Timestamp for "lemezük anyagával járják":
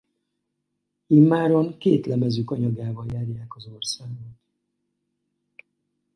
2.05-3.55